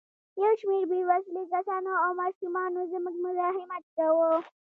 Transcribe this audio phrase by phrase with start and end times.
[0.41, 4.31] یو شمېر بې وسلې کسانو او ماشومانو زموږ مزاحمت کاوه.